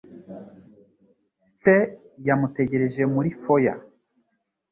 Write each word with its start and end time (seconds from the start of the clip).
Se 1.57 1.75
yamutegereje 2.27 3.03
muri 3.13 3.29
foyer. 3.41 3.79